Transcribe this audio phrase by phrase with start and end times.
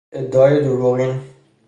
[0.11, 1.21] ادعای دروغین